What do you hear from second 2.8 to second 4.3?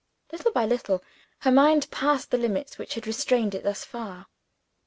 had restrained it thus far.